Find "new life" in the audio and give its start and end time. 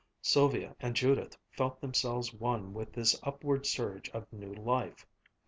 4.33-5.05